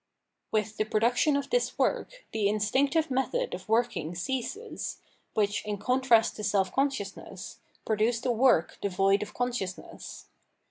[0.27, 4.97] * With the production of this work, the instinctive method of working ceases,
[5.35, 10.25] which, in contrast to self consciousness, produced a work devoid of consciousness.